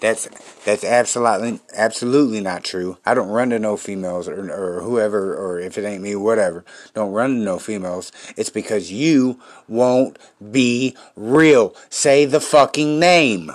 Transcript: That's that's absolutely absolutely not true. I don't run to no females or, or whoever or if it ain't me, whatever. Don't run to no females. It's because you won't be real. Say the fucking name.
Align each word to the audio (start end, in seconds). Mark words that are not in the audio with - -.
That's 0.00 0.28
that's 0.64 0.84
absolutely 0.84 1.60
absolutely 1.74 2.40
not 2.40 2.62
true. 2.62 2.98
I 3.04 3.14
don't 3.14 3.30
run 3.30 3.50
to 3.50 3.58
no 3.58 3.76
females 3.76 4.28
or, 4.28 4.48
or 4.52 4.80
whoever 4.82 5.34
or 5.34 5.58
if 5.58 5.76
it 5.76 5.84
ain't 5.84 6.02
me, 6.02 6.14
whatever. 6.14 6.64
Don't 6.94 7.10
run 7.10 7.30
to 7.30 7.40
no 7.40 7.58
females. 7.58 8.12
It's 8.36 8.50
because 8.50 8.92
you 8.92 9.40
won't 9.66 10.16
be 10.52 10.96
real. 11.16 11.74
Say 11.90 12.26
the 12.26 12.40
fucking 12.40 13.00
name. 13.00 13.50